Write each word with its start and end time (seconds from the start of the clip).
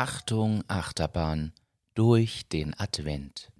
Achterbahn 0.00 1.52
durch 1.94 2.48
den 2.48 2.72
Advent. 2.78 3.50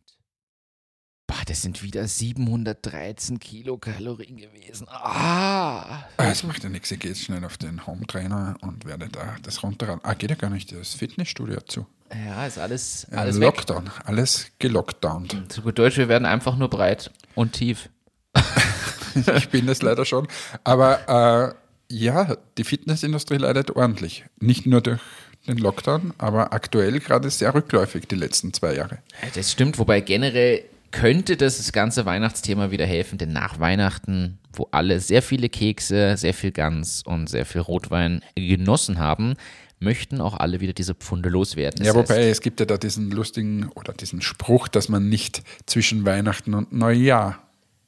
Bah, 1.27 1.35
das 1.47 1.61
sind 1.61 1.83
wieder 1.83 2.09
713 2.09 3.39
Kilokalorien 3.39 4.39
gewesen. 4.39 4.87
Ah! 4.89 6.05
Es 6.17 6.43
macht 6.43 6.65
ja 6.65 6.71
nichts, 6.71 6.91
ich 6.91 6.99
gehe 6.99 7.11
jetzt 7.11 7.23
schnell 7.23 7.45
auf 7.45 7.59
den 7.59 7.87
Home-Trainer 7.87 8.57
und 8.63 8.87
werde 8.87 9.09
da 9.09 9.37
das 9.43 9.63
runterladen. 9.63 10.01
Ah, 10.03 10.15
geht 10.15 10.31
ja 10.31 10.37
gar 10.37 10.49
nicht, 10.49 10.73
das 10.73 10.95
Fitnessstudio 10.95 11.61
zu. 11.61 11.87
Ja, 12.11 12.47
ist 12.47 12.59
alles, 12.59 13.07
Ja, 13.11 13.19
alles 13.19 13.37
weg. 13.37 13.43
Lockdown, 13.43 13.91
alles 14.05 14.47
gelockdownt. 14.59 15.53
Zu 15.53 15.61
gut 15.61 15.79
Deutsch, 15.79 15.99
wir 15.99 16.09
werden 16.09 16.25
einfach 16.25 16.57
nur 16.57 16.71
breit 16.71 17.11
und 17.35 17.53
tief. 17.53 17.91
ich 19.37 19.51
bin 19.51 19.69
es 19.69 19.83
leider 19.83 20.07
schon. 20.07 20.27
Aber 20.65 21.55
äh, 21.91 21.95
ja, 21.95 22.37
die 22.57 22.65
Fitnessindustrie 22.65 23.37
leidet 23.37 23.77
ordentlich. 23.77 24.25
Nicht 24.39 24.65
nur 24.65 24.81
durch 24.81 25.01
den 25.47 25.59
Lockdown, 25.59 26.13
aber 26.19 26.53
aktuell 26.53 27.01
gerade 27.01 27.31
sehr 27.31 27.55
rückläufig 27.55 28.07
die 28.07 28.15
letzten 28.15 28.53
zwei 28.53 28.75
Jahre. 28.75 28.99
Ja, 29.23 29.29
Das 29.35 29.51
stimmt, 29.53 29.79
wobei 29.79 30.01
generell 30.01 30.65
könnte 30.91 31.37
das, 31.37 31.59
das 31.59 31.73
ganze 31.73 32.05
Weihnachtsthema 32.05 32.71
wieder 32.71 32.87
helfen, 32.87 33.17
denn 33.19 33.33
nach 33.33 33.61
Weihnachten, 33.61 34.39
wo 34.53 34.69
alle 34.73 35.01
sehr 35.01 35.23
viele 35.23 35.49
Kekse, 35.49 36.17
sehr 36.17 36.35
viel 36.35 36.51
Gans 36.51 37.03
und 37.05 37.29
sehr 37.29 37.47
viel 37.47 37.61
Rotwein 37.61 38.23
genossen 38.35 38.99
haben, 38.99 39.35
möchten 39.79 40.21
auch 40.21 40.35
alle 40.35 40.61
wieder 40.61 40.73
diese 40.73 40.95
Pfunde 40.95 41.29
loswerden. 41.29 41.85
Ja, 41.85 41.93
Das 41.93 42.03
wobei 42.03 42.17
heißt, 42.17 42.31
es 42.31 42.41
gibt 42.43 42.61
ja 42.61 42.67
da 42.67 42.77
diesen 42.77 43.11
lustigen 43.11 43.69
oder 43.75 43.93
diesen 43.93 44.21
Spruch, 44.21 44.69
dass 44.69 44.89
man 44.89 45.09
nicht 45.09 45.43
zwischen 45.67 46.05
Weihnachten 46.05 46.55
und 46.55 46.73
Neujahr 46.73 47.39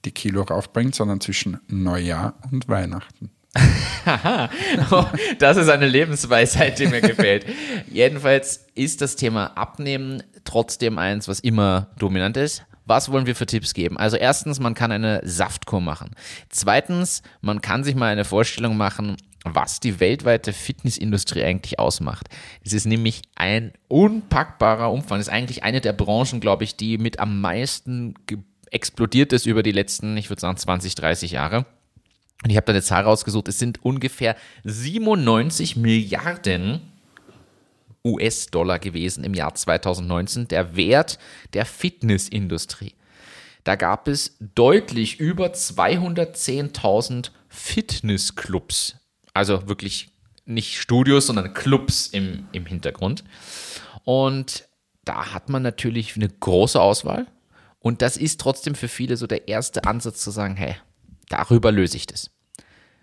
die 0.04 0.10
Kilo 0.10 0.42
raufbringt, 0.42 0.94
sondern 0.94 1.20
zwischen 1.20 1.58
Neujahr 1.68 2.34
und 2.50 2.68
Weihnachten. 2.68 3.30
Oh, 4.90 5.04
das 5.38 5.56
ist 5.56 5.68
eine 5.68 5.86
Lebensweisheit, 5.86 6.78
die 6.78 6.86
mir 6.86 7.00
gefällt. 7.00 7.46
Jedenfalls 7.90 8.66
ist 8.74 9.00
das 9.00 9.16
Thema 9.16 9.56
Abnehmen 9.56 10.22
trotzdem 10.44 10.98
eins, 10.98 11.28
was 11.28 11.40
immer 11.40 11.88
dominant 11.98 12.36
ist. 12.36 12.64
Was 12.84 13.12
wollen 13.12 13.26
wir 13.26 13.36
für 13.36 13.46
Tipps 13.46 13.74
geben? 13.74 13.96
Also 13.96 14.16
erstens, 14.16 14.58
man 14.58 14.74
kann 14.74 14.90
eine 14.90 15.20
Saftkur 15.24 15.80
machen. 15.80 16.10
Zweitens, 16.48 17.22
man 17.40 17.60
kann 17.60 17.84
sich 17.84 17.94
mal 17.94 18.10
eine 18.10 18.24
Vorstellung 18.24 18.76
machen, 18.76 19.16
was 19.44 19.80
die 19.80 20.00
weltweite 20.00 20.52
Fitnessindustrie 20.52 21.44
eigentlich 21.44 21.78
ausmacht. 21.78 22.28
Es 22.64 22.72
ist 22.72 22.86
nämlich 22.86 23.22
ein 23.36 23.72
unpackbarer 23.88 24.92
Umfang. 24.92 25.20
Es 25.20 25.28
ist 25.28 25.32
eigentlich 25.32 25.62
eine 25.62 25.80
der 25.80 25.92
Branchen, 25.92 26.40
glaube 26.40 26.64
ich, 26.64 26.76
die 26.76 26.98
mit 26.98 27.18
am 27.20 27.40
meisten 27.40 28.14
explodiert 28.70 29.32
ist 29.32 29.46
über 29.46 29.62
die 29.62 29.72
letzten, 29.72 30.16
ich 30.16 30.30
würde 30.30 30.40
sagen, 30.40 30.56
20, 30.56 30.94
30 30.94 31.32
Jahre. 31.32 31.66
Und 32.42 32.50
ich 32.50 32.56
habe 32.56 32.66
da 32.66 32.72
eine 32.72 32.82
Zahl 32.82 33.04
rausgesucht, 33.04 33.48
es 33.48 33.58
sind 33.58 33.84
ungefähr 33.84 34.36
97 34.64 35.76
Milliarden 35.76 36.92
US-Dollar 38.04 38.78
gewesen 38.78 39.22
im 39.22 39.34
Jahr 39.34 39.54
2019, 39.54 40.48
der 40.48 40.76
Wert 40.76 41.18
der 41.52 41.64
Fitnessindustrie. 41.64 42.94
Da 43.64 43.76
gab 43.76 44.08
es 44.08 44.36
deutlich 44.40 45.20
über 45.20 45.48
210.000 45.48 47.30
Fitnessclubs. 47.48 48.96
Also 49.34 49.68
wirklich 49.68 50.10
nicht 50.44 50.80
Studios, 50.80 51.28
sondern 51.28 51.54
Clubs 51.54 52.08
im, 52.08 52.48
im 52.50 52.66
Hintergrund. 52.66 53.22
Und 54.02 54.68
da 55.04 55.32
hat 55.32 55.48
man 55.48 55.62
natürlich 55.62 56.16
eine 56.16 56.28
große 56.28 56.80
Auswahl. 56.80 57.26
Und 57.78 58.02
das 58.02 58.16
ist 58.16 58.40
trotzdem 58.40 58.74
für 58.74 58.88
viele 58.88 59.16
so 59.16 59.28
der 59.28 59.46
erste 59.46 59.84
Ansatz 59.84 60.22
zu 60.22 60.32
sagen, 60.32 60.56
hey, 60.56 60.74
darüber 61.32 61.72
löse 61.72 61.96
ich 61.96 62.06
das. 62.06 62.30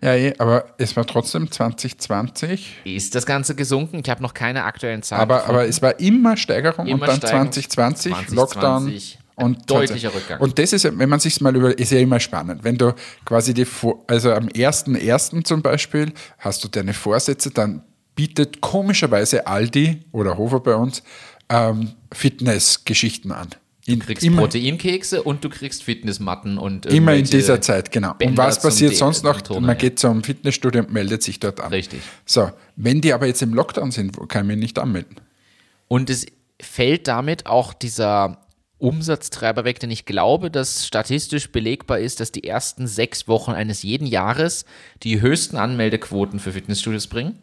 Ja, 0.02 0.14
eh, 0.14 0.34
aber 0.38 0.64
es 0.78 0.96
war 0.96 1.06
trotzdem 1.06 1.50
2020, 1.50 2.78
Ist 2.84 3.14
das 3.14 3.26
Ganze 3.26 3.54
gesunken? 3.54 4.00
Ich 4.02 4.08
habe 4.08 4.22
noch 4.22 4.32
keine 4.32 4.64
aktuellen 4.64 5.02
Zahlen. 5.02 5.22
aber, 5.22 5.36
gefunden. 5.36 5.54
aber 5.56 5.68
es 5.68 5.82
war 5.82 6.00
immer 6.00 6.36
Steigerung 6.38 6.86
Immer 6.86 7.02
und 7.02 7.08
dann 7.08 7.16
Steigerung. 7.18 7.52
2020, 7.52 8.12
2020, 8.12 8.34
Lockdown. 8.36 9.20
Und 9.36 9.70
deutlicher 9.70 10.10
20. 10.10 10.14
Rückgang. 10.14 10.40
Und 10.40 10.58
das 10.58 10.72
ist, 10.72 10.84
ja, 10.84 10.98
wenn 10.98 11.08
man 11.08 11.20
sich 11.20 11.40
mal 11.40 11.54
über, 11.54 11.78
ist 11.78 11.92
ja 11.92 11.98
immer 11.98 12.20
spannend. 12.20 12.64
Wenn 12.64 12.76
du 12.76 12.94
quasi 13.24 13.54
die, 13.54 13.66
also 14.06 14.32
am 14.32 14.48
1.1. 14.48 15.44
zum 15.44 15.62
Beispiel, 15.62 16.12
hast 16.38 16.64
du 16.64 16.68
deine 16.68 16.92
Vorsätze, 16.92 17.50
dann 17.50 17.82
bietet 18.14 18.60
komischerweise 18.60 19.46
Aldi 19.46 20.04
oder 20.12 20.36
Hofer 20.36 20.60
bei 20.60 20.74
uns 20.74 21.02
ähm, 21.48 21.92
Fitnessgeschichten 22.12 23.32
an. 23.32 23.48
Du 23.98 24.06
kriegst 24.06 24.24
immer, 24.24 24.42
Proteinkekse 24.42 25.22
und 25.22 25.44
du 25.44 25.48
kriegst 25.48 25.82
Fitnessmatten 25.82 26.58
und 26.58 26.86
immer 26.86 27.14
in 27.14 27.24
dieser 27.24 27.60
Zeit, 27.60 27.90
genau. 27.90 28.14
Bänder 28.14 28.42
und 28.42 28.48
was 28.48 28.60
passiert 28.60 28.96
sonst 28.96 29.24
noch? 29.24 29.40
Man 29.60 29.76
geht 29.76 29.98
zum 29.98 30.22
Fitnessstudio 30.22 30.82
und 30.82 30.92
meldet 30.92 31.22
sich 31.22 31.40
dort 31.40 31.60
an. 31.60 31.72
Richtig. 31.72 32.00
So, 32.24 32.50
wenn 32.76 33.00
die 33.00 33.12
aber 33.12 33.26
jetzt 33.26 33.42
im 33.42 33.54
Lockdown 33.54 33.90
sind, 33.90 34.16
kann 34.28 34.44
ich 34.44 34.48
mich 34.48 34.58
nicht 34.58 34.78
anmelden. 34.78 35.16
Und 35.88 36.10
es 36.10 36.26
fällt 36.60 37.08
damit 37.08 37.46
auch 37.46 37.72
dieser 37.72 38.38
Umsatztreiber 38.78 39.64
weg, 39.64 39.78
denn 39.78 39.90
ich 39.90 40.06
glaube, 40.06 40.50
dass 40.50 40.86
statistisch 40.86 41.52
belegbar 41.52 41.98
ist, 41.98 42.18
dass 42.20 42.32
die 42.32 42.44
ersten 42.44 42.86
sechs 42.86 43.28
Wochen 43.28 43.52
eines 43.52 43.82
jeden 43.82 44.06
Jahres 44.06 44.64
die 45.02 45.20
höchsten 45.20 45.56
Anmeldequoten 45.56 46.40
für 46.40 46.52
Fitnessstudios 46.52 47.06
bringen, 47.06 47.38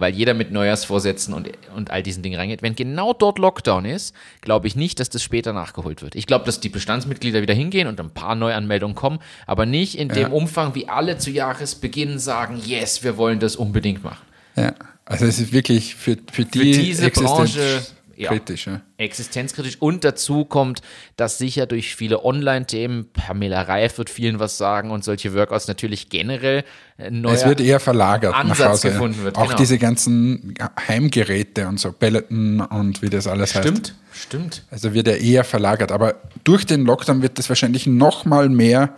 weil 0.00 0.14
jeder 0.14 0.34
mit 0.34 0.50
Neujahrsvorsätzen 0.50 1.34
und, 1.34 1.50
und 1.76 1.90
all 1.90 2.02
diesen 2.02 2.22
Dingen 2.22 2.38
reingeht. 2.38 2.62
Wenn 2.62 2.74
genau 2.74 3.12
dort 3.12 3.38
Lockdown 3.38 3.84
ist, 3.84 4.14
glaube 4.40 4.66
ich 4.66 4.74
nicht, 4.74 4.98
dass 4.98 5.10
das 5.10 5.22
später 5.22 5.52
nachgeholt 5.52 6.02
wird. 6.02 6.14
Ich 6.14 6.26
glaube, 6.26 6.44
dass 6.44 6.60
die 6.60 6.68
Bestandsmitglieder 6.68 7.42
wieder 7.42 7.54
hingehen 7.54 7.86
und 7.86 8.00
ein 8.00 8.10
paar 8.10 8.34
Neuanmeldungen 8.34 8.94
kommen, 8.94 9.20
aber 9.46 9.66
nicht 9.66 9.98
in 9.98 10.08
dem 10.08 10.32
Umfang, 10.32 10.74
wie 10.74 10.88
alle 10.88 11.18
zu 11.18 11.30
Jahresbeginn 11.30 12.18
sagen, 12.18 12.60
yes, 12.64 13.04
wir 13.04 13.16
wollen 13.16 13.38
das 13.38 13.56
unbedingt 13.56 14.02
machen. 14.02 14.24
Ja, 14.56 14.74
also 15.04 15.26
es 15.26 15.38
ist 15.38 15.52
wirklich 15.52 15.94
für, 15.94 16.16
für 16.32 16.44
die 16.44 16.72
diese 16.72 17.06
Existenz 17.06 17.30
Branche, 17.30 17.82
ja. 18.20 18.28
kritisch. 18.30 18.66
Ja. 18.66 18.82
existenzkritisch. 18.98 19.76
Und 19.80 20.04
dazu 20.04 20.44
kommt, 20.44 20.82
dass 21.16 21.38
sicher 21.38 21.66
durch 21.66 21.96
viele 21.96 22.24
Online-Themen, 22.24 23.08
Pamela 23.12 23.62
Reif 23.62 23.98
wird 23.98 24.10
vielen 24.10 24.38
was 24.38 24.58
sagen 24.58 24.90
und 24.90 25.04
solche 25.04 25.34
Workouts 25.34 25.68
natürlich 25.68 26.08
generell 26.08 26.64
ein 26.98 27.20
neuer 27.20 27.34
Es 27.34 27.46
wird 27.46 27.60
eher 27.60 27.80
verlagert 27.80 28.34
Ansatz 28.34 28.58
nach 28.58 28.68
Hause. 28.70 28.90
gefunden 28.90 29.24
wird, 29.24 29.36
Auch 29.36 29.46
genau. 29.46 29.56
diese 29.56 29.78
ganzen 29.78 30.54
Heimgeräte 30.88 31.66
und 31.66 31.80
so, 31.80 31.92
Peloton 31.92 32.60
und 32.60 33.02
wie 33.02 33.10
das 33.10 33.26
alles 33.26 33.54
heißt. 33.54 33.66
Stimmt, 33.66 33.94
stimmt. 34.12 34.64
Also 34.70 34.92
wird 34.94 35.08
er 35.08 35.18
eher 35.18 35.44
verlagert. 35.44 35.92
Aber 35.92 36.16
durch 36.44 36.66
den 36.66 36.84
Lockdown 36.84 37.22
wird 37.22 37.38
das 37.38 37.48
wahrscheinlich 37.48 37.86
noch 37.86 38.24
mal 38.24 38.48
mehr 38.48 38.94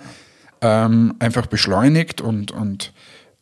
ähm, 0.61 1.15
einfach 1.19 1.47
beschleunigt 1.47 2.21
und, 2.21 2.51
und 2.51 2.93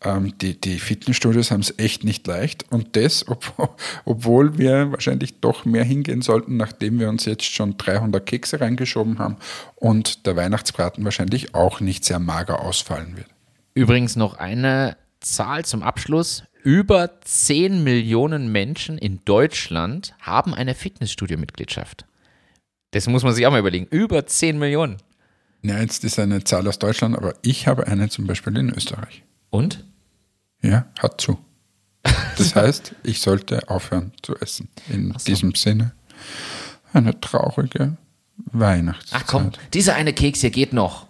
die, 0.03 0.59
die 0.59 0.79
Fitnessstudios 0.79 1.51
haben 1.51 1.61
es 1.61 1.79
echt 1.79 2.05
nicht 2.05 2.27
leicht. 2.27 2.65
Und 2.71 2.97
das, 2.97 3.29
ob, 3.29 3.77
obwohl 4.05 4.57
wir 4.57 4.93
wahrscheinlich 4.93 5.41
doch 5.41 5.65
mehr 5.65 5.85
hingehen 5.85 6.23
sollten, 6.23 6.57
nachdem 6.57 6.99
wir 6.99 7.09
uns 7.09 7.27
jetzt 7.27 7.45
schon 7.45 7.77
300 7.77 8.25
Kekse 8.25 8.61
reingeschoben 8.61 9.19
haben 9.19 9.37
und 9.77 10.27
der 10.27 10.37
Weihnachtsbraten 10.37 11.05
wahrscheinlich 11.05 11.55
auch 11.55 11.81
nicht 11.81 12.05
sehr 12.05 12.19
mager 12.19 12.63
ausfallen 12.63 13.17
wird. 13.17 13.29
Übrigens 13.75 14.17
noch 14.17 14.35
eine 14.35 14.97
Zahl 15.21 15.65
zum 15.65 15.83
Abschluss. 15.83 16.45
Über 16.63 17.21
10 17.23 17.85
Millionen 17.85 18.53
Menschen 18.53 18.99
in 18.99 19.21
Deutschland 19.25 20.15
haben 20.21 20.55
eine 20.55 20.75
Fitnessstudio-Mitgliedschaft. 20.75 22.05
Das 22.91 23.07
muss 23.07 23.23
man 23.23 23.35
sich 23.35 23.47
auch 23.47 23.51
mal 23.51 23.61
überlegen. 23.61 23.87
Über 23.91 24.27
10 24.27 24.59
Millionen. 24.59 24.97
Ja, 25.63 25.79
jetzt 25.79 26.05
ist 26.05 26.19
eine 26.19 26.43
Zahl 26.45 26.67
aus 26.67 26.79
Deutschland, 26.79 27.17
aber 27.17 27.35
ich 27.43 27.67
habe 27.67 27.87
eine 27.87 28.09
zum 28.09 28.27
Beispiel 28.27 28.57
in 28.57 28.71
Österreich. 28.71 29.23
Und? 29.51 29.85
Ja, 30.63 30.87
hat 30.99 31.21
zu. 31.21 31.39
Das 32.37 32.55
heißt, 32.55 32.95
ich 33.03 33.21
sollte 33.21 33.69
aufhören 33.69 34.13
zu 34.23 34.37
essen. 34.37 34.69
In 34.89 35.15
diesem 35.27 35.55
Sinne 35.55 35.93
eine 36.93 37.19
traurige 37.21 37.97
Weihnachtszeit. 38.37 39.23
Ach 39.23 39.27
komm, 39.27 39.51
dieser 39.75 39.95
eine 39.95 40.13
Keks 40.13 40.41
hier 40.41 40.51
geht 40.51 40.73
noch. 40.73 41.07